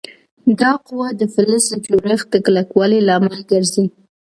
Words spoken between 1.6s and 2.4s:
د جوړښت د